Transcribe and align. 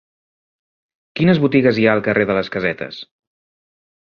Quines 1.19 1.41
botigues 1.45 1.81
hi 1.81 1.85
ha 1.89 1.93
al 1.99 2.03
carrer 2.09 2.25
de 2.31 2.39
les 2.39 2.51
Casetes? 2.57 2.99